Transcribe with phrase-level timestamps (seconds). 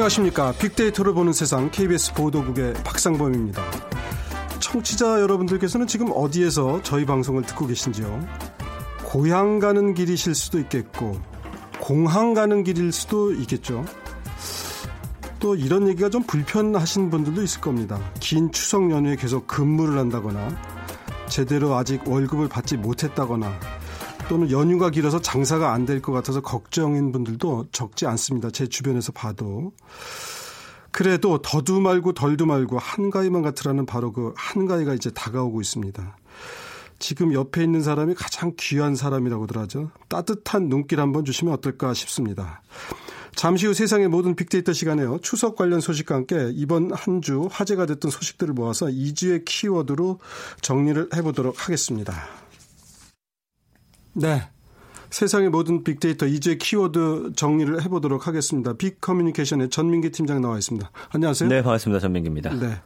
[0.00, 0.52] 안녕하십니까.
[0.52, 3.62] 빅데이터를 보는 세상 KBS 보도국의 박상범입니다.
[4.58, 8.26] 청취자 여러분들께서는 지금 어디에서 저희 방송을 듣고 계신지요?
[9.04, 11.20] 고향 가는 길이실 수도 있겠고,
[11.80, 13.84] 공항 가는 길일 수도 있겠죠.
[15.38, 18.00] 또 이런 얘기가 좀 불편하신 분들도 있을 겁니다.
[18.20, 20.48] 긴 추석 연휴에 계속 근무를 한다거나,
[21.28, 23.52] 제대로 아직 월급을 받지 못했다거나,
[24.30, 28.50] 또는 연휴가 길어서 장사가 안 될 것 같아서 걱정인 분들도 적지 않습니다.
[28.50, 29.72] 제 주변에서 봐도.
[30.92, 36.16] 그래도 더도 말고 덜도 말고 한가위만 같으라는 바로 그 한가위가 이제 다가오고 있습니다.
[36.98, 39.90] 지금 옆에 있는 사람이 가장 귀한 사람이라고들 하죠.
[40.08, 42.62] 따뜻한 눈길 한번 주시면 어떨까 싶습니다.
[43.34, 45.18] 잠시 후 세상의 모든 빅데이터 시간에요.
[45.22, 50.18] 추석 관련 소식과 함께 이번 한 주 화제가 됐던 소식들을 모아서 이 주의 키워드로
[50.60, 52.39] 정리를 해보도록 하겠습니다.
[54.12, 54.42] 네.
[55.10, 58.74] 세상의 모든 빅데이터 이제 키워드 정리를 해보도록 하겠습니다.
[58.74, 60.90] 빅 커뮤니케이션의 전민기 팀장 나와 있습니다.
[61.10, 61.48] 안녕하세요.
[61.48, 62.00] 네, 반갑습니다.
[62.00, 62.54] 전민기입니다.
[62.54, 62.76] 네.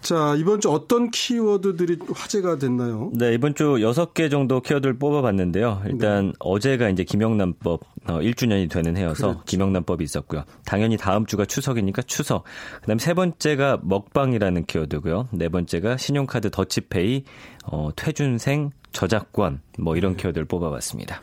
[0.00, 3.10] 자, 이번 주 어떤 키워드들이 화제가 됐나요?
[3.14, 5.82] 네, 이번 주 6개 정도 키워드를 뽑아봤는데요.
[5.86, 6.32] 일단 네.
[6.38, 9.44] 어제가 이제 김영란법 1주년이 어, 되는 해여서 그렇죠.
[9.44, 10.44] 김영란법이 있었고요.
[10.64, 12.44] 당연히 다음 주가 추석이니까 추석.
[12.80, 15.28] 그 다음에 세 번째가 먹방이라는 키워드고요.
[15.32, 17.24] 네 번째가 신용카드 더치페이,
[17.64, 20.22] 어, 퇴준생, 저작권 뭐 이런 네.
[20.22, 21.20] 키워드를 뽑아봤습니다.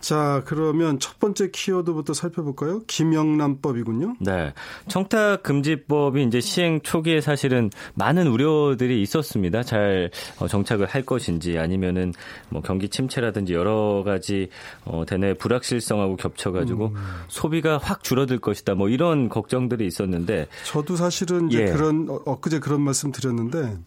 [0.00, 2.82] 자, 그러면 첫 번째 키워드부터 살펴볼까요?
[2.86, 4.16] 김영란법이군요.
[4.20, 4.52] 네.
[4.88, 9.62] 청탁 금지법이 이제 시행 초기에 사실은 많은 우려들이 있었습니다.
[9.62, 12.12] 잘 어, 정착을 할 것인지 아니면은
[12.48, 14.48] 뭐 경기 침체라든지 여러 가지
[14.84, 16.96] 어 대내 불확실성하고 겹쳐 가지고 음.
[17.28, 18.74] 소비가 확 줄어들 것이다.
[18.74, 21.66] 뭐 이런 걱정들이 있었는데 저도 사실은 이제 예.
[21.66, 23.78] 그런 어, 엊그제 그런 말씀 드렸는데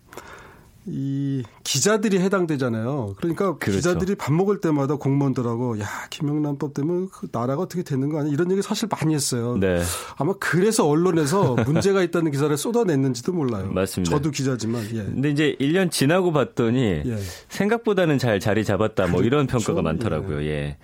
[0.86, 3.16] 이 기자들이 해당되잖아요.
[3.18, 3.78] 그러니까 그렇죠.
[3.78, 8.52] 기자들이 밥 먹을 때마다 공무원들하고 야 김영란법 때문에 그 나라가 어떻게 되는 거 아니야 이런
[8.52, 9.58] 얘기 사실 많이 했어요.
[9.58, 9.82] 네.
[10.18, 13.72] 아마 그래서 언론에서 문제가 있다는 기사를 쏟아냈는지도 몰라요.
[13.72, 14.12] 맞습니다.
[14.16, 14.84] 저도 기자지만.
[14.94, 15.04] 예.
[15.04, 17.18] 근데 이제 1년 지나고 봤더니 예.
[17.48, 19.28] 생각보다는 잘 자리 잡았다 뭐 그렇죠.
[19.28, 20.44] 이런 평가가 많더라고요.
[20.44, 20.48] 예.
[20.48, 20.78] 예.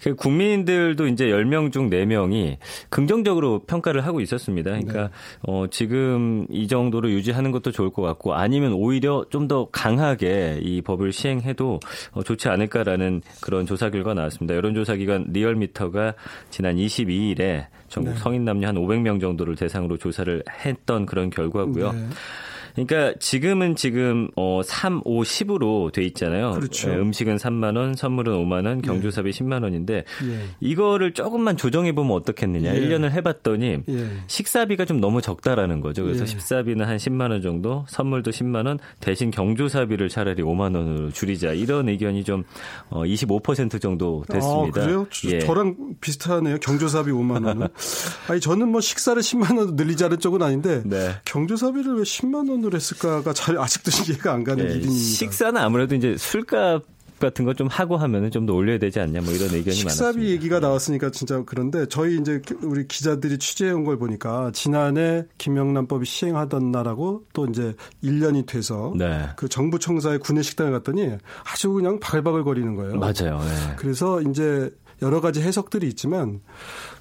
[0.00, 2.58] 그 국민들도 이제 10명 중 4명이
[2.90, 4.70] 긍정적으로 평가를 하고 있었습니다.
[4.70, 5.08] 그러니까 네.
[5.42, 10.82] 어 지금 이 정도로 유지하는 것도 좋을 것 같고 아니면 오히려 좀 더 강하게 이
[10.82, 11.80] 법을 시행해도
[12.12, 14.54] 어 좋지 않을까라는 그런 조사 결과 나왔습니다.
[14.54, 16.12] 여론조사 기관 리얼미터가
[16.50, 18.18] 지난 22일에 전국 네.
[18.18, 21.92] 성인 남녀 한 500명 정도를 대상으로 조사를 했던 그런 결과고요.
[21.92, 22.08] 네.
[22.86, 26.52] 그러니까 지금은 지금 어 3, 5, 10으로 돼 있잖아요.
[26.52, 26.88] 그렇죠.
[26.88, 29.32] 네, 음식은 3만 원, 선물은 5만 원, 경조사비 예.
[29.32, 30.40] 10만 원인데 예.
[30.60, 32.74] 이거를 조금만 조정해 보면 어떻겠느냐.
[32.74, 32.80] 예.
[32.80, 34.08] 1년을 해 봤더니 예.
[34.26, 36.04] 식사비가 좀 너무 적다라는 거죠.
[36.04, 36.26] 그래서 예.
[36.26, 41.52] 식사비는 한 10만 원 정도, 선물도 10만 원, 대신 경조사비를 차라리 5만 원으로 줄이자.
[41.52, 42.44] 이런 의견이 좀
[42.90, 44.80] 어, 25% 정도 됐습니다.
[44.80, 45.06] 아, 그래요?
[45.26, 45.40] 예.
[45.40, 46.58] 저랑 비슷하네요.
[46.58, 47.68] 경조사비 5만 원은.
[48.28, 51.10] 아니 저는 뭐 식사를 10만 원으로 늘리자는 쪽은 아닌데 네.
[51.24, 54.92] 경조사비를 왜 10만 원으로 했을까가 잘 아직도 이해가 안 가는 네, 일입니다.
[54.94, 56.84] 식사는 아무래도 이제 술값
[57.18, 60.30] 같은 거 좀 하고 하면은 좀 더 올려야 되지 않냐 뭐 이런 의견이 식사비 많았습니다.
[60.30, 66.70] 얘기가 나왔으니까 진짜 그런데 저희 이제 우리 기자들이 취재해 온 걸 보니까 지난해 김영란법이 시행하던
[66.70, 67.74] 날하고 또 이제
[68.04, 69.26] 1년이 돼서 네.
[69.36, 71.10] 그 정부 청사의 구내 식당에 갔더니
[71.52, 72.94] 아주 그냥 바글바글 거리는 거예요.
[72.94, 73.40] 맞아요.
[73.40, 73.74] 네.
[73.76, 74.70] 그래서 이제
[75.02, 76.40] 여러 가지 해석들이 있지만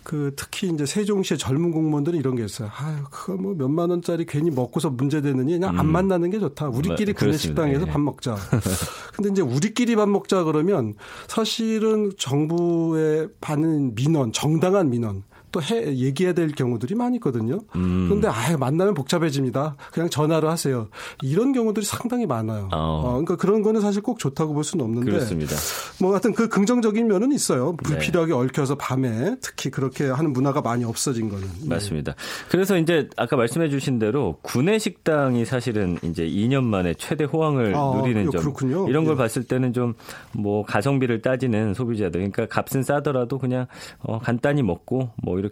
[0.04, 2.70] 그 특히 이제 세종시의 젊은 공무원들은 이런 게 있어요.
[2.78, 5.92] 아유, 그거 뭐 몇만 원짜리 괜히 먹고서 문제 되느니 그냥 안 음.
[5.92, 6.70] 만나는 게 좋다.
[6.70, 7.92] 우리끼리 네, 구내 식당에서 예.
[7.92, 8.36] 밥 먹자.
[9.16, 10.94] 근데 이제 우리끼리 밥 먹자 그러면
[11.28, 15.24] 사실은 정부에 받는 민원, 정당한 민원
[15.58, 17.60] 또 해, 얘기해야 될 경우들이 많이 있거든요.
[17.76, 18.06] 음.
[18.08, 19.76] 그런데 아예 만나면 복잡해집니다.
[19.92, 20.88] 그냥 전화로 하세요.
[21.24, 22.70] 이런 경우들이 상당히 많아요.
[22.72, 22.78] 어.
[22.78, 25.12] 어, 그러니까 그런 거는 사실 꼭 좋다고 볼 수는 없는데.
[25.12, 25.56] 그렇습니다.
[26.00, 27.76] 뭐 하여튼 그 긍정적인 면은 있어요.
[27.84, 27.96] 네.
[27.96, 28.38] 불필요하게 네.
[28.38, 31.48] 얽혀서 밤에 특히 그렇게 하는 문화가 많이 없어진 거는.
[31.62, 31.70] 네.
[31.70, 32.14] 맞습니다.
[32.50, 37.94] 그래서 이제 아까 말씀해 주신 대로 구내 식당이 사실은 이제 2년 만에 최대 호황을 아,
[38.02, 38.42] 누리는 점.
[38.42, 38.88] 그렇군요.
[38.90, 39.18] 이런 걸 예.
[39.18, 39.94] 봤을 때는 좀
[40.38, 43.68] 뭐 가성비를 따지는 소비자들 그러니까 값은 싸더라도 그냥
[44.00, 45.47] 어 간단히 먹고 뭐 이렇게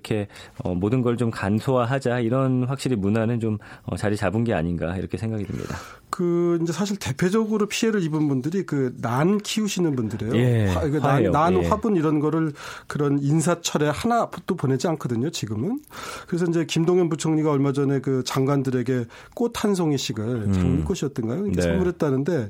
[0.63, 5.17] 어, 모든 걸 좀 간소화하자 이런 확실히 문화는 좀 어, 자리 잡은 게 아닌가 이렇게
[5.17, 5.75] 생각이 듭니다.
[6.15, 10.35] 그 이제 사실 대표적으로 피해를 입은 분들이 그 난 키우시는 분들이에요.
[10.37, 11.67] 예, 화, 그 난, 난 예.
[11.67, 12.53] 화분 이런 거를
[12.87, 15.29] 그런 인사철에 하나도 보내지 않거든요.
[15.29, 15.81] 지금은.
[16.27, 20.53] 그래서 이제 김동연 부총리가 얼마 전에 그 장관들에게 꽃 한 송이씩을 음.
[20.53, 21.47] 장미꽃이었던가요?
[21.53, 21.61] 네.
[21.61, 22.49] 선물했다는데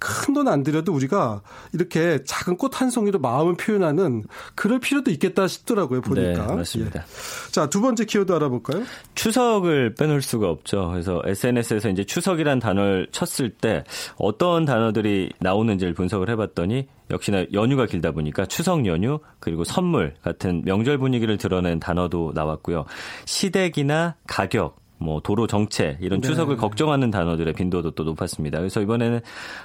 [0.00, 4.24] 큰 돈 안 들여도 우리가 이렇게 작은 꽃 한 송이로 마음을 표현하는
[4.56, 6.00] 그럴 필요도 있겠다 싶더라고요.
[6.00, 6.46] 보니까.
[6.48, 7.00] 네, 맞습니다.
[7.00, 7.52] 예.
[7.52, 8.82] 자, 두 번째 키워드 알아볼까요?
[9.14, 10.88] 추석을 빼놓을 수가 없죠.
[10.90, 13.84] 그래서 SNS에서 이제 추석이란 단어를 쳤을 때
[14.16, 20.98] 어떤 단어들이 나오는지를 분석을 해봤더니 역시나 연휴가 길다 보니까 추석 연휴 그리고 선물 같은 명절
[20.98, 22.86] 분위기를 드러낸 단어도 나왔고요.
[23.26, 26.28] 시댁이나 가격 뭐 도로 정체 이런 네.
[26.28, 28.58] 추석을 걱정하는 단어들의 빈도도 또 높았습니다.
[28.58, 29.20] 그래서 이번에는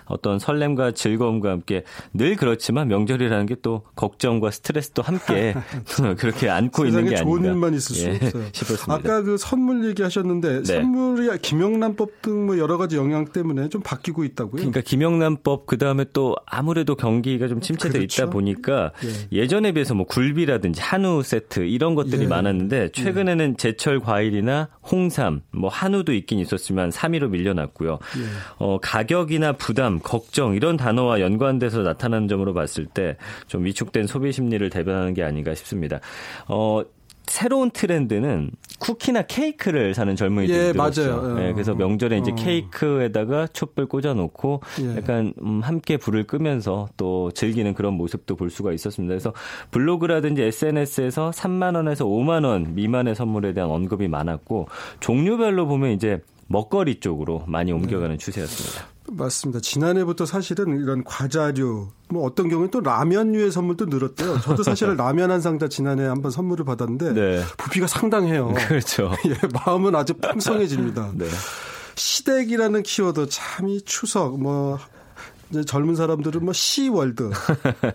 [0.06, 1.84] 어떤 설렘과 즐거움과 함께
[2.14, 5.54] 늘 그렇지만 명절이라는 게 또 걱정과 스트레스도 함께
[6.18, 7.24] 그렇게 안고 있는 게 아닌가.
[7.24, 8.44] 좋은 일만 있을 수 예, 없어요.
[8.54, 8.94] 싶었습니다.
[8.94, 10.64] 아까 그 선물 얘기하셨는데 네.
[10.64, 14.54] 선물이 김영란법 등 뭐 여러 가지 영향 때문에 좀 바뀌고 있다고요?
[14.62, 18.24] 그러니까 김영란법 그 다음에 또 아무래도 경기가 좀 침체돼 그렇죠?
[18.24, 18.92] 있다 보니까
[19.34, 19.46] 예.
[19.48, 22.28] 전에 비해서 뭐 굴비라든지 한우 세트 이런 것들이 예.
[22.28, 27.94] 많았는데 최근에는 제철 과일이나 홍삼 부담, 뭐 한우도 있긴 있었지만 3위로 밀려났고요.
[27.94, 28.26] 예.
[28.58, 33.18] 어, 가격이나 부담, 걱정 이런 단어와 연관돼서 나타나는 점으로 봤을 때
[33.48, 36.00] 좀 위축된 소비 심리를 대변하는 게 아닌가 싶습니다.
[36.48, 36.82] 어,
[37.30, 41.38] 새로운 트렌드는 쿠키나 케이크를 사는 젊은이들이 예, 늘었죠.
[41.40, 42.36] 예, 그래서 명절에 이제 어.
[42.36, 44.98] 케이크에다가 촛불 꽂아놓고 예.
[44.98, 49.12] 약간 음, 함께 불을 끄면서 또 즐기는 그런 모습도 볼 수가 있었습니다.
[49.12, 49.34] 그래서
[49.72, 54.68] 블로그라든지 SNS에서 3만 원에서 5만 원 미만의 선물에 대한 언급이 많았고
[55.00, 58.18] 종류별로 보면 이제 먹거리 쪽으로 많이 옮겨가는 네.
[58.18, 58.88] 추세였습니다.
[59.12, 59.60] 맞습니다.
[59.60, 64.40] 지난해부터 사실은 이런 과자류, 뭐 어떤 경우는 또 라면류의 선물도 늘었대요.
[64.42, 67.44] 저도 사실 라면 한 상자 지난해 한번 선물을 받았는데 네.
[67.58, 68.54] 부피가 상당해요.
[68.68, 69.12] 그렇죠.
[69.28, 69.36] 예,
[69.66, 71.12] 마음은 아주 풍성해집니다.
[71.16, 71.26] 네.
[71.96, 74.80] 시댁이라는 키워드 참이 추석 뭐
[75.66, 77.30] 젊은 사람들은 뭐 시월드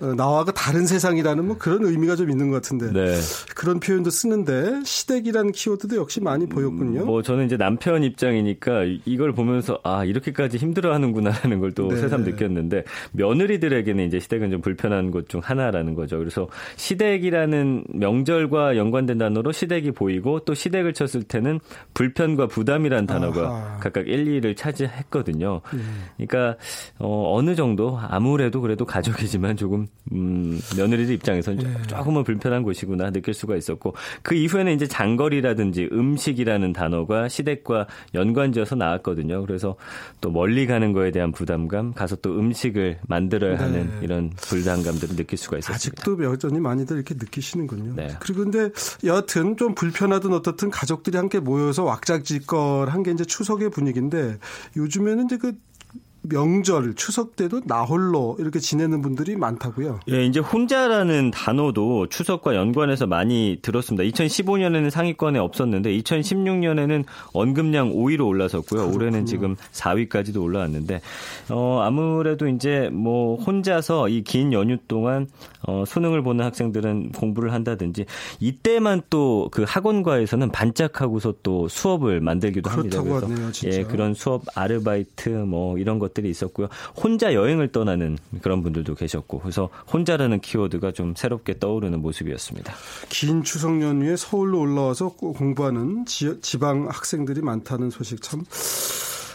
[0.01, 3.19] 어, 나와가 다른 세상이라는 뭐 그런 의미가 좀 있는 것 같은데 네.
[3.55, 7.01] 그런 표현도 쓰는데 시댁이라는 키워드도 역시 많이 보였군요.
[7.03, 11.97] 음, 뭐 저는 이제 남편 입장이니까 이걸 보면서 아 이렇게까지 힘들어하는구나라는 걸또 네.
[11.97, 16.19] 새삼 느꼈는데 며느리들에게는 이제 시댁은 좀 불편한 것 중 하나라는 거죠.
[16.19, 21.61] 그래서 시댁이라는 명절과 연관된 단어로 시댁이 보이고 또 시댁을 쳤을 때는
[21.95, 23.79] 불편과 부담이란 단어가 아하.
[23.81, 25.61] 각각 1, 2를 차지했거든요.
[25.73, 26.05] 음.
[26.17, 26.57] 그러니까
[26.99, 31.82] 어, 어느 정도 아무래도 그래도 가족이지만 조금 음, 며느리들 입장에서는 네.
[31.88, 39.44] 조금은 불편한 곳이구나 느낄 수가 있었고 그 이후에는 이제 장거리라든지 음식이라는 단어가 시댁과 연관지어서 나왔거든요.
[39.44, 39.76] 그래서
[40.23, 43.62] 또 멀리 가는 거에 대한 부담감, 가서 또 음식을 만들어야 네.
[43.62, 45.75] 하는 이런 불안감들을 느낄 수가 있었습니다.
[46.02, 47.93] 아직도 여전히 많이들 이렇게 느끼시는군요.
[47.94, 48.08] 네.
[48.20, 48.70] 그리고 근데
[49.05, 54.38] 여하튼 좀 불편하든 어떻든 가족들이 함께 모여서 왁작지껄 한 게 이제 추석의 분위기인데
[54.79, 55.52] 요즘에는 이제 그
[56.26, 60.00] 명절, 추석 때도 나홀로 이렇게 지내는 분들이 많다고요.
[60.11, 64.05] 예, 이제 혼자라는 단어도 추석과 연관해서 많이 들었습니다.
[64.05, 68.81] 2015년에는 상위권에 없었는데 2016년에는 언급량 5위로 올라섰고요.
[68.81, 68.97] 그렇군요.
[68.97, 71.00] 올해는 지금 4위까지도 올라왔는데
[71.50, 75.29] 어 아무래도 이제 뭐 혼자서 이 긴 연휴 동안
[75.67, 78.06] 어 수능을 보는 학생들은 공부를 한다든지
[78.41, 83.03] 이때만 또 그 학원과에서는 반짝하고서 또 수업을 만들기도 합니다.
[83.03, 86.69] 그래서 하네요, 예, 그런 수업 아르바이트 뭐 이런 것 것들이 있었고요.
[86.96, 92.72] 혼자 여행을 떠나는 그런 분들도 계셨고 그래서 혼자라는 키워드가 좀 새롭게 떠오르는 모습이었습니다.
[93.08, 98.44] 긴 추석 연휴에 서울로 올라와서 공부하는 지, 지방 학생들이 많다는 소식 참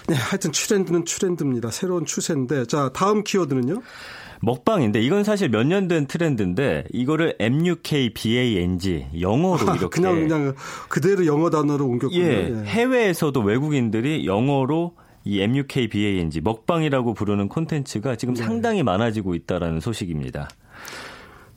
[0.07, 1.69] 네, 하여튼 트렌드는 트렌드입니다.
[1.69, 3.81] 새로운 추세인데 자, 다음 키워드는요?
[4.41, 10.55] 먹방인데 이건 사실 몇 년 된 트렌드인데 이거를 MUKBANG 영어로 아, 이렇게 그냥 그냥
[10.87, 12.23] 그대로 영어 단어로 옮겼군요.
[12.23, 12.63] 예, 예.
[12.63, 14.93] 해외에서도 외국인들이 영어로
[15.29, 18.43] 이 MUKBANG 먹방이라고 부르는 콘텐츠가 지금 네.
[18.43, 20.49] 상당히 많아지고 있다라는 소식입니다.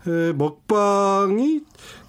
[0.06, 1.62] 에, 먹방이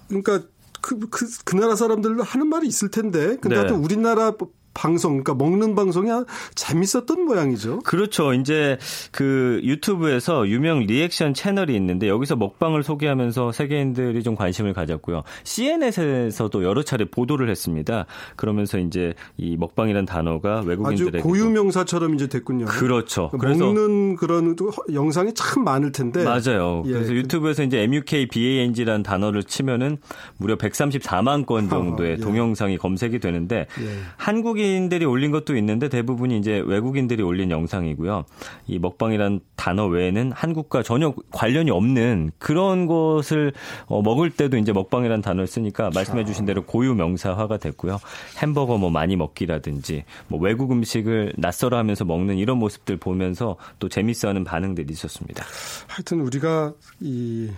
[0.08, 0.42] 그러니까
[0.82, 3.70] 그, 그, 그 나라 사람들도 하는 말이 있을 텐데 근데 네.
[3.70, 4.32] 우리나라
[4.74, 6.10] 방송, 그러니까 먹는 방송이
[6.54, 7.78] 재밌었던 모양이죠.
[7.80, 8.34] 그렇죠.
[8.34, 8.78] 이제
[9.12, 15.22] 그 유튜브에서 유명 리액션 채널이 있는데 여기서 먹방을 소개하면서 세계인들이 좀 관심을 가졌고요.
[15.44, 18.06] CNN에서도 여러 차례 보도를 했습니다.
[18.36, 22.66] 그러면서 이제 이 먹방이라는 단어가 외국인들에게 아주 고유 명사처럼 이제 됐군요.
[22.66, 23.30] 그렇죠.
[23.30, 24.56] 그러니까 먹는 그런
[24.92, 26.24] 영상이 참 많을 텐데.
[26.24, 26.82] 맞아요.
[26.86, 26.92] 예.
[26.92, 29.98] 그래서 유튜브에서 이제 MUK BANG라는 단어를 치면은
[30.36, 32.16] 무려 134만 건 정도의 아, 예.
[32.16, 33.98] 동영상이 검색이 되는데 예.
[34.16, 38.24] 한국이 한국인들이 올린 것도 있는데 대부분이 이제 외국인들이 올린 영상이고요.
[38.66, 43.52] 이 먹방이란 단어 외에는 한국과 전혀 관련이 없는 그런 것을
[43.86, 48.00] 어, 먹을 때도 이제 먹방이란 단어를 쓰니까 말씀해 주신 대로 고유 명사화가 됐고요.
[48.42, 54.28] 햄버거 뭐 많이 먹기라든지 뭐 외국 음식을 낯설어 하면서 먹는 이런 모습들 보면서 또 재밌어
[54.28, 55.44] 하는 반응들이 있었습니다.
[55.88, 57.50] 하여튼 우리가 이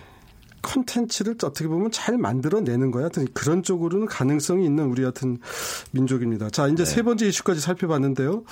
[0.67, 3.09] 컨텐츠를 어떻게 보면 잘 만들어내는 거야.
[3.33, 5.37] 그런 쪽으로는 가능성이 있는 우리 같은
[5.91, 6.49] 민족입니다.
[6.49, 6.85] 자, 이제 네.
[6.85, 8.43] 세 번째 이슈까지 살펴봤는데요.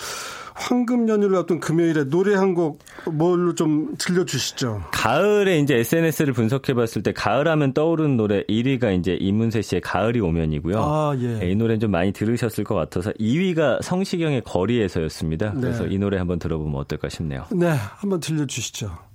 [0.54, 2.80] 황금 연휴를 앞둔 금요일에 노래 한 곡
[3.12, 4.84] 뭘로 좀 들려주시죠.
[4.94, 10.78] 가을에 이제 SNS를 분석해봤을 때 가을하면 떠오르는 노래 1위가 이제 이문세 씨의 가을이 오면이고요.
[10.80, 11.40] 아, 예.
[11.40, 15.54] 네, 이 노래는 좀 많이 들으셨을 것 같아서 2위가 성시경의 거리에서였습니다.
[15.56, 15.60] 네.
[15.60, 17.46] 그래서 이 노래 한번 들어보면 어떨까 싶네요.
[17.52, 19.15] 네, 한번 들려주시죠.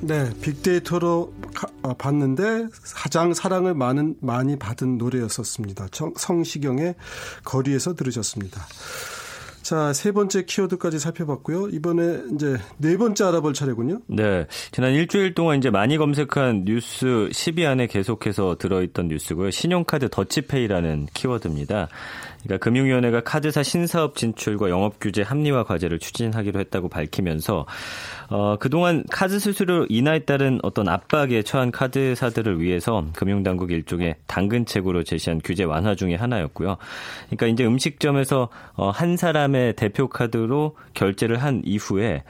[0.00, 1.34] 네, 빅데이터로
[1.82, 5.88] 어, 봤는데 가장 사랑을 많은 많이 받은 노래였었습니다.
[6.16, 6.94] 성시경의
[7.44, 8.62] 거리에서 들으셨습니다.
[9.68, 11.68] 자, 세 번째 키워드까지 살펴봤고요.
[11.68, 14.00] 이번에 이제 네 번째 알아볼 차례군요.
[14.06, 14.46] 네.
[14.70, 19.50] 지난 일주일 동안 이제 많이 검색한 뉴스 10위 안에 계속해서 들어있던 뉴스고요.
[19.50, 21.88] 신용카드 더치페이라는 키워드입니다.
[22.42, 27.66] 그러니까 금융위원회가 카드사 신사업 진출과 영업 규제 합리화 과제를 추진하기로 했다고 밝히면서
[28.30, 35.40] 어, 그동안 카드 수수료 인하에 따른 어떤 압박에 처한 카드사들을 위해서 금융당국 일종의 당근책으로 제시한
[35.42, 36.76] 규제 완화 중의 하나였고요.
[37.26, 42.22] 그러니까 이제 음식점에서 어, 한 사람의 대표 카드로 결제를 한 이후에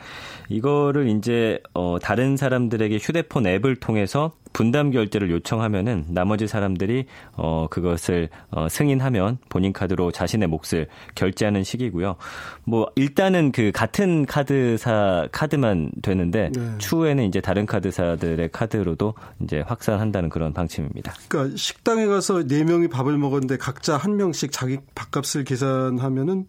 [0.48, 8.28] 이거를 이제 어, 다른 사람들에게 휴대폰 앱을 통해서 분담 결제를 요청하면은 나머지 사람들이 어 그것을
[8.50, 12.16] 어 승인하면 본인 카드로 자신의 몫을 결제하는 식이고요.
[12.64, 16.78] 뭐 일단은 그 같은 카드사 카드만 되는데 네.
[16.78, 21.14] 추후에는 이제 다른 카드사들의 카드로도 이제 확산한다는 그런 방침입니다.
[21.28, 26.46] 그러니까 식당에 가서 네 명이 밥을 먹었는데 각자 한 명씩 자기 밥값을 계산하면은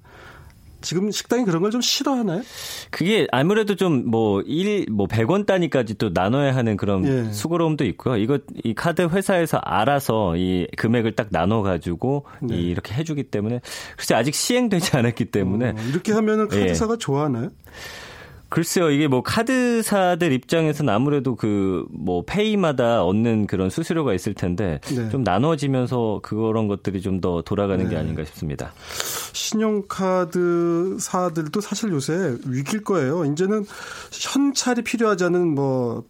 [0.81, 2.41] 지금 식당이 그런 걸 좀 싫어하나요?
[2.89, 7.31] 그게 아무래도 좀뭐 1, 뭐 100원 단위까지 또 나눠야 하는 그런 예.
[7.31, 8.17] 수고로움도 있고요.
[8.17, 12.55] 이거 이 카드 회사에서 알아서 이 금액을 딱 나눠 가지고 네.
[12.55, 13.61] 이렇게 해 주기 때문에
[13.97, 16.59] 글쎄 아직 시행되지 않았기 때문에 어, 이렇게 하면은 예.
[16.61, 16.97] 카드사가 예.
[16.97, 17.49] 좋아하나요?
[18.49, 25.09] 글쎄요, 이게 뭐 카드사들 입장에서는 아무래도 그 뭐 페이마다 얻는 그런 수수료가 있을 텐데 네.
[25.09, 27.89] 좀 나눠지면서 그런 것들이 좀 더 돌아가는 네.
[27.91, 28.71] 게 아닌가 싶습니다.
[29.33, 33.25] 신용카드사들도 사실 요새 위기일 거예요.
[33.25, 33.65] 이제는
[34.11, 36.05] 현찰이 필요하지 않은 뭐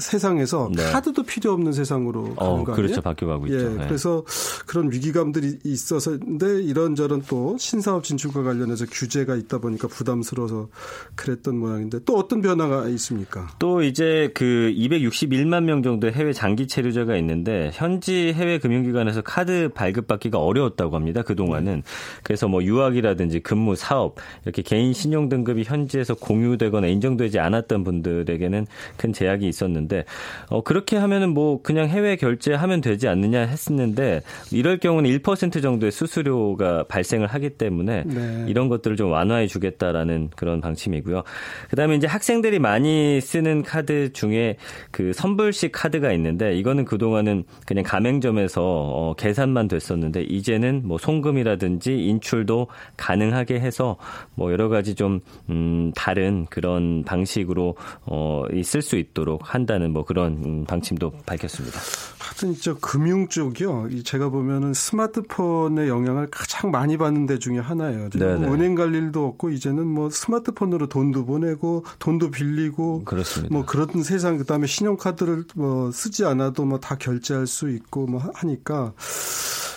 [0.00, 0.82] 세상에서 네.
[0.84, 2.64] 카드도 필요 없는 세상으로 어, 어?
[2.64, 3.00] 그렇죠.
[3.00, 3.58] 바뀌어가고 있죠.
[3.58, 3.86] 예, 네.
[3.86, 4.24] 그래서
[4.66, 10.68] 그런 위기감들이 있어서인데 이런저런 또 신사업 진출과 관련해서 규제가 있다 보니까 부담스러워서
[11.14, 13.48] 그랬던 모양인데 또 어떤 변화가 있습니까?
[13.58, 20.38] 또 이제 그 261만 명 정도의 해외 장기 체류자가 있는데 현지 해외 금융기관에서 카드 발급받기가
[20.38, 21.22] 어려웠다고 합니다.
[21.22, 21.76] 그동안은.
[21.76, 21.82] 네.
[22.22, 28.66] 그래서 뭐 유학이라든지 근무, 사업 이렇게 개인 신용 등급이 현지에서 공유되거나 인정되지 않았던 분들에게는
[28.96, 30.04] 큰 제약이 있었는데 있었는데
[30.48, 36.84] 어, 그렇게 하면은 뭐 그냥 해외 결제하면 되지 않느냐 했었는데 이럴 경우는 1% 정도의 수수료가
[36.88, 38.44] 발생을 하기 때문에 네.
[38.48, 41.22] 이런 것들을 좀 완화해 주겠다라는 그런 방침이고요.
[41.68, 44.56] 그다음에 이제 학생들이 많이 쓰는 카드 중에
[44.90, 52.68] 그 선불식 카드가 있는데 이거는 그동안은 그냥 가맹점에서 어, 계산만 됐었는데 이제는 뭐 송금이라든지 인출도
[52.96, 53.96] 가능하게 해서
[54.34, 60.04] 뭐 여러 가지 좀 음, 다른 그런 방식으로 어, 있을 수 있도록 한 한다는 뭐
[60.04, 61.80] 그런 음, 방침도 밝혔습니다.
[62.18, 63.88] 하여튼 저 금융 쪽이요.
[64.04, 68.08] 제가 보면은 스마트폰의 영향을 가장 많이 받는 데 중에 하나예요.
[68.14, 73.52] 은행 갈 일도 없고 이제는 뭐 스마트폰으로 돈도 보내고 돈도 빌리고 그렇습니다.
[73.52, 78.92] 뭐 그런 세상 그다음에 신용카드를 뭐 쓰지 않아도 뭐 다 결제할 수 있고 뭐 하니까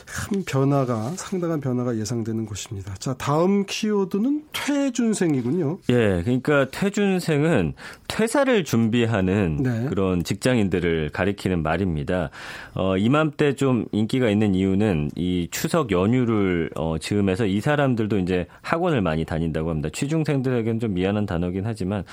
[0.10, 2.96] 큰 변화가 상당한 변화가 예상되는 것입니다.
[2.96, 5.78] 자, 다음 키워드는 퇴준생이군요.
[5.90, 7.74] 예, 그러니까 퇴준생은
[8.08, 9.86] 퇴사를 준비하는 네.
[9.88, 12.32] 그런 직장인들을 가리키는 말입니다.
[12.74, 19.02] 어, 이맘때 좀 인기가 있는 이유는 이 추석 연휴를 어, 즈음해서 이 사람들도 이제 학원을
[19.02, 19.90] 많이 다닌다고 합니다.
[19.94, 22.04] 취중생들에게는 좀 미안한 단어긴 하지만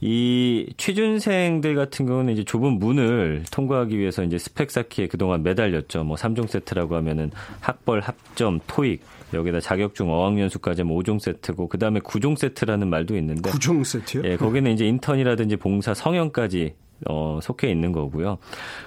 [0.00, 6.04] 이 취준생들 같은 경우는 이제 좁은 문을 통과하기 위해서 이제 스펙 쌓기에 그동안 매달렸죠.
[6.04, 12.36] 뭐 3종 세트라고 하면은 학벌, 합점, 토익 여기다 자격증 어학연수까지 하면 5종 세트고 그다음에 9종
[12.36, 14.22] 세트라는 말도 있는데 9종 세트요?
[14.24, 16.74] 예, 거기는 이제 인턴이라든지 봉사, 성형까지
[17.08, 18.38] 어, 속해 있는 거고요.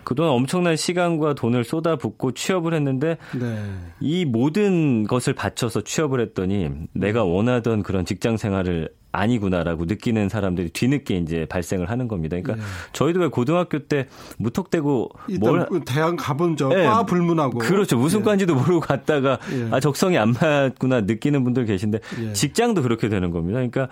[0.04, 3.58] 그동안 엄청난 시간과 돈을 쏟아붓고 취업을 했는데 네.
[4.00, 11.16] 이 모든 것을 바쳐서 취업을 했더니 내가 원하던 그런 직장 생활을 아니구나라고 느끼는 사람들이 뒤늦게
[11.18, 12.38] 이제 발생을 하는 겁니다.
[12.42, 12.72] 그러니까 네.
[12.92, 17.06] 저희도 왜 고등학교 때 무턱대고 뭘 대학 가본 적과 네.
[17.06, 17.98] 불문하고 그렇죠.
[17.98, 18.24] 무슨 예.
[18.24, 19.70] 과인지도 모르고 갔다가 예.
[19.72, 22.34] 아 적성이 안 맞구나 느끼는 분들 계신데 예.
[22.34, 23.60] 직장도 그렇게 되는 겁니다.
[23.60, 23.88] 그러니까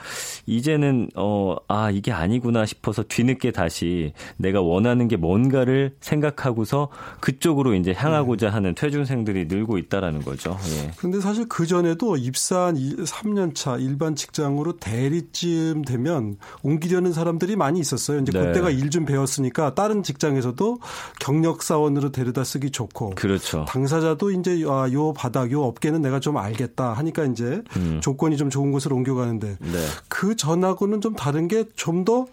[0.46, 7.94] 이제는 어 아 이게 아니구나 싶어서 뒤늦게 다시 내가 원하는 게 뭔가를 생각하고서 그쪽으로 이제
[7.94, 8.54] 향하고자 네.
[8.54, 10.58] 하는 퇴준생들이 늘고 있다라는 거죠.
[10.68, 10.92] 예.
[10.98, 17.80] 그런데 사실 그 전에도 입사한 3년 차 일반 직장으로 대 대리쯤 되면 옮기려는 사람들이 많이
[17.80, 18.20] 있었어요.
[18.20, 18.40] 이제 네.
[18.48, 20.80] 그때가 일 좀 배웠으니까 다른 직장에서도
[21.22, 23.12] 경력 사원으로 데려다 쓰기 좋고.
[23.12, 23.64] 그렇죠.
[23.70, 28.02] 당사자도 이제 아, 요 바닥, 요 업계는 내가 좀 알겠다 하니까 이제 음.
[28.04, 29.88] 조건이 좀 좋은 곳으로 옮겨가는데 네.
[30.10, 32.26] 그 전하고는 좀 다른 게 좀 더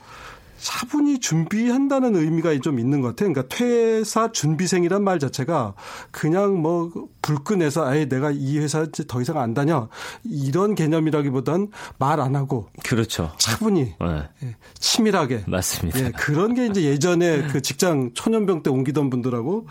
[0.58, 3.32] 차분히 준비한다는 의미가 좀 있는 것 같아요.
[3.32, 5.74] 그러니까 퇴사 준비생이란 말 자체가
[6.10, 6.90] 그냥 뭐
[7.22, 9.88] 불끈해서 아예 내가 이 회사 더 이상 안 다녀
[10.24, 13.30] 이런 개념이라기보단 말 안 하고 그렇죠.
[13.38, 14.28] 차분히 네.
[14.42, 16.00] 예, 치밀하게 맞습니다.
[16.00, 19.66] 예, 그런 게 이제 예전에 그 직장 초년병 때 옮기던 분들하고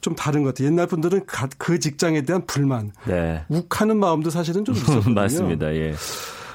[0.00, 0.68] 좀 다른 것 같아요.
[0.68, 1.26] 옛날 분들은
[1.58, 3.44] 그 직장에 대한 불만, 네.
[3.50, 5.14] 욱하는 마음도 사실은 좀 있었거든요.
[5.14, 5.74] 맞습니다.
[5.74, 5.94] 예.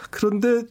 [0.10, 0.64] 그런데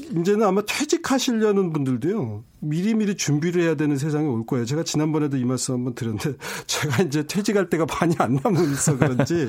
[0.00, 2.44] 이제는 아마 퇴직하시려는 분들도요.
[2.60, 4.64] 미리미리 준비를 해야 되는 세상이 올 거예요.
[4.64, 6.34] 제가 지난번에도 이 말씀 한번 드렸는데
[6.66, 9.48] 제가 이제 퇴직할 때가 많이 안 남아 있어 그런지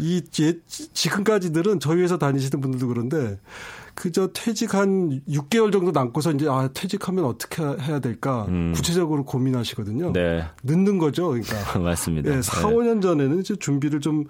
[0.00, 0.22] 이
[0.92, 3.38] 지금까지들은 저희 회사 다니시는 분들도 그런데
[3.94, 8.72] 그저 퇴직 한 6개월 정도 남고서 이제 아 퇴직하면 어떻게 해야 될까 음.
[8.74, 10.12] 구체적으로 고민하시거든요.
[10.12, 10.44] 네.
[10.62, 11.56] 늦는 거죠, 그러니까.
[11.78, 12.30] 맞습니다.
[12.34, 12.74] 네, 4, 네.
[12.74, 14.24] 5년 전에는 이제 준비를 좀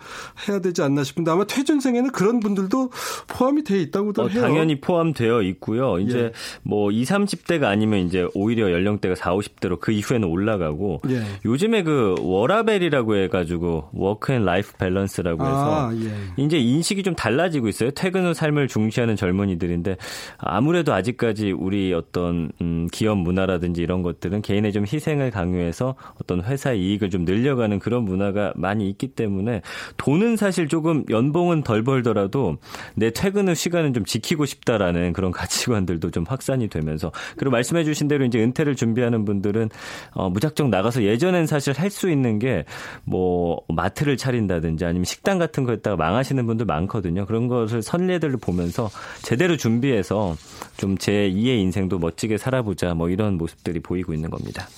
[0.49, 2.91] 해야 되지 않나 싶은데 아마 퇴준생에는 그런 분들도
[3.29, 4.41] 포함이 돼 있다고도 어, 해요.
[4.41, 5.99] 당연히 포함되어 있고요.
[6.01, 6.33] 이제 예.
[6.63, 11.23] 뭐 2, 30대가 아니면 이제 오히려 연령대가 4, 50대로 그 이후에는 올라가고 예.
[11.45, 16.43] 요즘에 그 워라벨이라고 해가지고 work and life balance라고 해서 아, 예.
[16.43, 17.91] 이제 인식이 좀 달라지고 있어요.
[17.93, 19.97] 퇴근 후 삶을 중시하는 젊은이 분들인데
[20.39, 26.73] 아무래도 아직까지 우리 어떤 음, 기업 문화라든지 이런 것들은 개인의 좀 희생을 강요해서 어떤 회사
[26.73, 29.61] 이익을 좀 늘려가는 그런 문화가 많이 있기 때문에
[29.99, 32.57] 돈은 사실 조금 연봉은 덜 벌더라도
[32.95, 38.09] 내 퇴근 후 시간은 좀 지키고 싶다라는 그런 가치관들도 좀 확산이 되면서 그리고 말씀해 주신
[38.09, 39.69] 대로 이제 은퇴를 준비하는 분들은
[40.13, 42.65] 어, 무작정 나가서 예전엔 사실 할 수 있는 게
[43.05, 47.27] 뭐 마트를 차린다든지 아니면 식당 같은 거 했다가 망하시는 분들 많거든요.
[47.27, 48.91] 그런 것을 선례들을 보면서
[49.23, 50.37] 제대로 준비해서
[50.77, 54.69] 좀 제 2의 인생도 멋지게 살아보자 뭐 이런 모습들이 보이고 있는 겁니다.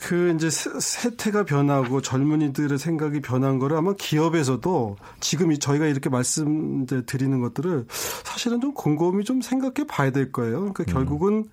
[0.00, 7.02] 그 이제 세태가 변하고 젊은이들의 생각이 변한 거를 아마 기업에서도 지금 저희가 이렇게 말씀 이제
[7.06, 7.86] 드리는 것들을
[8.24, 10.58] 사실은 좀 곰곰이 좀 생각해 봐야 될 거예요.
[10.72, 10.92] 그러니까 음.
[10.92, 11.44] 결국은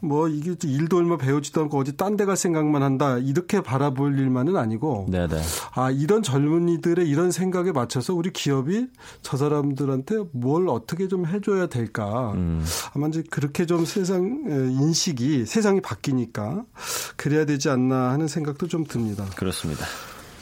[0.00, 4.56] 뭐 이게 일도 얼마 배우지도 않고 어디 딴 데 갈 생각만 한다 이렇게 바라볼 일만은
[4.56, 5.40] 아니고 네네.
[5.74, 8.88] 아 이런 젊은이들의 이런 생각에 맞춰서 우리 기업이
[9.22, 12.32] 저 사람들한테 뭘 어떻게 좀 해줘야 될까.
[12.32, 12.64] 음.
[12.94, 16.64] 아마 이제 그렇게 좀 세상 인식이 세상이 바뀌니까
[17.16, 17.81] 그래야 되지 않나.
[17.82, 19.24] 않나 하는 생각도 좀 듭니다.
[19.36, 19.84] 그렇습니다.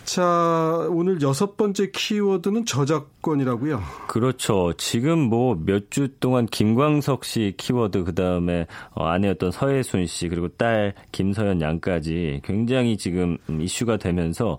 [0.05, 3.81] 자, 오늘 여섯 번째 키워드는 저작권이라고요.
[4.09, 4.72] 그렇죠.
[4.76, 10.94] 지금 뭐 몇 주 동안 김광석 씨 키워드 그다음에 어, 아내였던 서혜순 씨 그리고 딸
[11.12, 14.59] 김서연 양까지 굉장히 지금 이슈가 되면서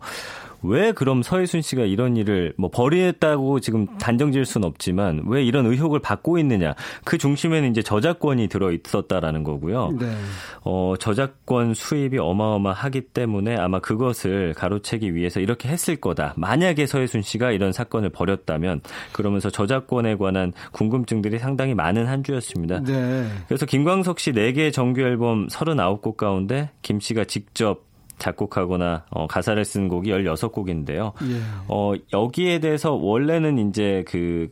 [0.63, 5.65] 왜 그럼 서혜순 씨가 이런 일을 뭐 벌이했다고 지금 단정 지을 수는 없지만 왜 이런
[5.65, 6.76] 의혹을 받고 있느냐.
[7.04, 9.95] 그 중심에는 이제 저작권이 들어 있었다라는 거고요.
[10.00, 10.12] 네.
[10.63, 16.34] 어, 저작권 수입이 어마어마하기 때문에 아마 그것을 가로채기 위해서 이렇게 했을 거다.
[16.38, 22.82] 만약에 서혜순 씨가 이런 사건을 벌였다면 그러면서 저작권에 관한 궁금증들이 상당히 많은 한 주였습니다.
[22.82, 23.28] 네.
[23.47, 27.90] 그래서 김광석 씨 4개 정규 앨범 39곡 가운데 김 씨가 직접
[28.21, 31.13] 작곡하거나 어, 가사를 쓴 곡이 16곡인데요.
[31.23, 31.41] 예.
[31.67, 34.49] 어, 여기에 대해서 원래는 이제 그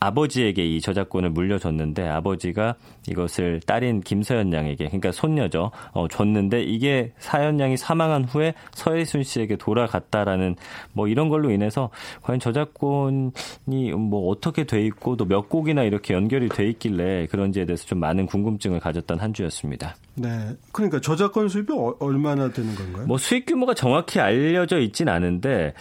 [0.00, 2.74] 아버지에게 이 저작권을 물려줬는데 아버지가
[3.08, 9.56] 이것을 딸인 김서연 양에게 그러니까 손녀죠 어, 줬는데 이게 사연 양이 사망한 후에 서혜순 씨에게
[9.56, 10.56] 돌아갔다라는
[10.92, 11.90] 뭐 이런 걸로 인해서
[12.22, 17.84] 과연 저작권이 뭐 어떻게 돼 있고 또 몇 곡이나 이렇게 연결이 돼 있길래 그런지에 대해서
[17.86, 19.96] 좀 많은 궁금증을 가졌던 한 주였습니다.
[20.16, 20.28] 네.
[20.70, 23.06] 그러니까 저작권 수입이 어, 얼마나 되는 건가요?
[23.06, 25.74] 뭐 수익 규모가 정확히 알려져 있진 않은데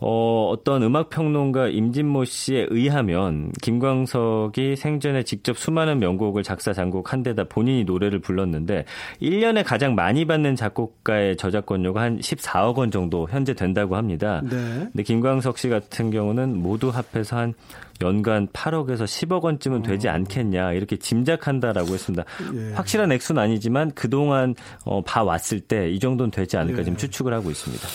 [0.00, 7.22] 어, 어떤 음악 평론가 임진모 씨에 의하면 김광석이 생전에 직접 수많은 명곡을 작사 작곡 한
[7.22, 8.84] 데다 본인이 노래를 불렀는데
[9.22, 14.42] 1년에 가장 많이 받는 작곡가의 저작권료가 한 14억 원 정도 현재 된다고 합니다.
[14.42, 14.50] 네.
[14.92, 17.54] 근데 김광석 씨 같은 경우는 모두 합해서 한
[18.02, 20.12] 연간 8억에서 10억 원쯤은 되지 어.
[20.12, 22.24] 않겠냐 이렇게 짐작한다라고 했습니다.
[22.54, 22.72] 예.
[22.74, 26.84] 확실한 액수는 아니지만 그동안 어, 봐왔을 때 이 정도는 되지 않을까 예.
[26.84, 27.86] 지금 추측을 하고 있습니다.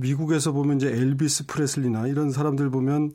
[0.00, 3.12] 미국에서 보면 이제 엘비스 프레슬리나 이런 사람들 보면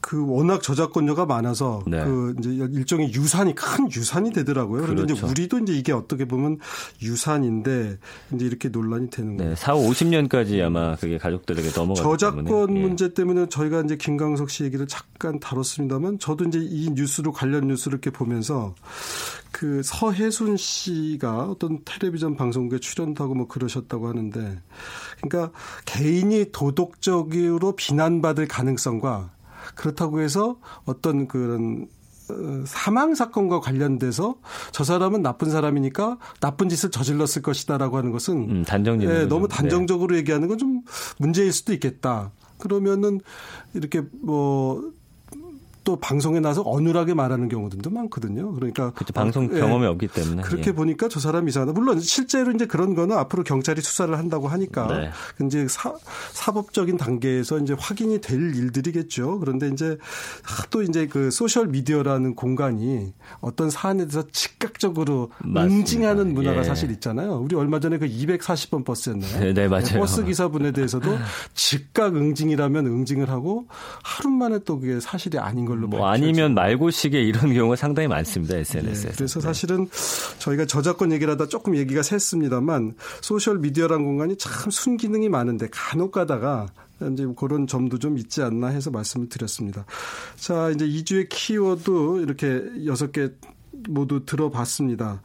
[0.00, 2.02] 그 워낙 저작권료가 많아서 네.
[2.04, 4.82] 그 이제 일종의 유산이 큰 유산이 되더라고요.
[4.82, 5.26] 그런데 그렇죠.
[5.26, 6.58] 이제 우리도 이제 이게 어떻게 보면
[7.02, 7.98] 유산인데
[8.34, 9.50] 이제 이렇게 논란이 되는 거예요.
[9.50, 12.80] 네, 4, 50년까지 아마 그게 가족들에게 넘어가 저작권 때문에.
[12.80, 12.82] 예.
[12.82, 17.96] 문제 때문에 저희가 이제 김광석 씨 얘기를 잠깐 다뤘습니다만 저도 이제 이 뉴스로 관련 뉴스를
[17.96, 18.74] 이렇게 보면서
[19.50, 24.60] 그 서혜순 씨가 어떤 텔레비전 방송국에 출연도 하고 뭐 그러셨다고 하는데
[25.20, 25.52] 그러니까
[25.84, 29.30] 개인이 도덕적으로 비난받을 가능성과
[29.74, 31.86] 그렇다고 해서 어떤 그런
[32.30, 34.36] 어, 사망 사건과 관련돼서
[34.70, 39.56] 저 사람은 나쁜 사람이니까 나쁜 짓을 저질렀을 것이다라고 하는 것은 음, 단정 예, 너무 네.
[39.56, 40.20] 단정적으로 네.
[40.20, 40.82] 얘기하는 건 좀
[41.18, 42.30] 문제일 수도 있겠다.
[42.58, 43.20] 그러면은
[43.72, 44.92] 이렇게 뭐
[45.84, 48.52] 또 방송에 나서 어눌하게 말하는 경우들도 많거든요.
[48.52, 49.12] 그러니까 그렇죠.
[49.12, 49.88] 방송 어, 경험이 예.
[49.88, 50.74] 없기 때문에 그렇게 예.
[50.74, 51.72] 보니까 저 사람 이상하다.
[51.72, 55.46] 물론 실제로 이제 그런 거는 앞으로 경찰이 수사를 한다고 하니까 네.
[55.46, 55.94] 이제 사,
[56.32, 59.38] 사법적인 단계에서 이제 확인이 될 일들이겠죠.
[59.40, 59.96] 그런데 이제
[60.70, 65.62] 또 이제 그 소셜 미디어라는 공간이 어떤 사안에 대해서 즉각적으로 맞습니다.
[65.62, 66.64] 응징하는 문화가 예.
[66.64, 67.38] 사실 있잖아요.
[67.38, 69.40] 우리 얼마 전에 그 240번 버스였나요?
[69.40, 69.98] 네, 네 맞아요.
[69.98, 71.16] 버스 기사분에 대해서도
[71.54, 73.66] 즉각 응징이라면 응징을 하고
[74.02, 79.10] 하루 만에 또 그게 사실이 아닌 걸로 뭐 아니면 말고식의 이런 경우가 상당히 많습니다 SNS에.
[79.10, 79.46] 네, 그래서 네.
[79.46, 79.88] 사실은
[80.38, 86.66] 저희가 저작권 얘기를 하다 조금 얘기가 샜습니다만 소셜 미디어란 공간이 참 순기능이 많은데 간혹 가다가
[87.12, 89.86] 이제 그런 점도 좀 있지 않나 해서 말씀을 드렸습니다.
[90.36, 93.30] 자, 이제 2주의 키워드 이렇게 여섯 개
[93.88, 95.22] 모두 들어봤습니다.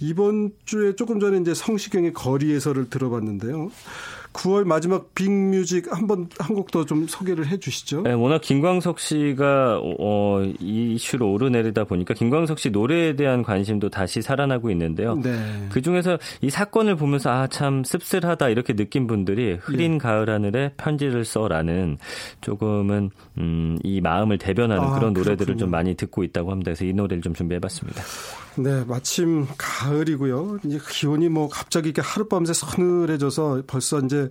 [0.00, 3.70] 이번 주에 조금 전에 이제 성시경의 거리에서를 들어봤는데요.
[4.32, 8.02] 9월 마지막 빅뮤직 한번 한 곡 더 좀 소개를 해 주시죠.
[8.02, 14.22] 네, 워낙 김광석 씨가 어, 이 이슈로 오르내리다 보니까 김광석 씨 노래에 대한 관심도 다시
[14.22, 15.14] 살아나고 있는데요.
[15.16, 15.66] 네.
[15.70, 19.98] 그 중에서 이 사건을 보면서 아 참 씁쓸하다 이렇게 느낀 분들이 흐린 예.
[19.98, 21.96] 가을 하늘에 편지를 써라는
[22.42, 25.56] 조금은 음, 이 마음을 대변하는 아, 그런 노래들을 그렇군요.
[25.58, 26.68] 좀 많이 듣고 있다고 합니다.
[26.70, 28.02] 그래서 이 노래를 좀 준비해봤습니다.
[28.58, 30.58] 네, 마침 가을이고요.
[30.64, 34.30] 이제 기온이 뭐 갑자기 이렇게 하룻밤새 서늘해져서 벌써 이제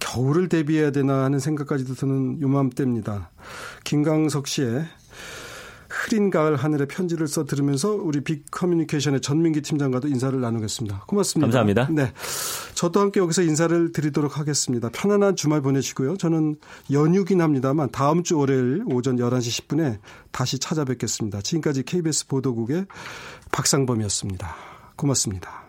[0.00, 3.30] 겨울을 대비해야 되나 하는 생각까지도 드는 요맘때입니다.
[3.84, 4.84] 김강석 씨의
[5.88, 11.04] 흐린 가을 하늘의 편지를 써 들으면서 우리 빅 커뮤니케이션의 전민기 팀장과도 인사를 나누겠습니다.
[11.06, 11.46] 고맙습니다.
[11.46, 11.88] 감사합니다.
[11.90, 12.12] 네.
[12.74, 14.88] 저도 함께 여기서 인사를 드리도록 하겠습니다.
[14.88, 16.16] 편안한 주말 보내시고요.
[16.16, 16.56] 저는
[16.90, 19.98] 연휴긴 합니다만 다음 주 월요일 오전 11시 10분에
[20.32, 21.42] 다시 찾아뵙겠습니다.
[21.42, 22.86] 지금까지 KBS 보도국의
[23.52, 24.56] 박상범이었습니다.
[24.96, 25.61] 고맙습니다.